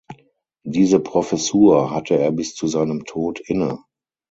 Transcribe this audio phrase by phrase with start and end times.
[0.65, 3.83] Diese Professur hatte er bis zu seinem Tod inne.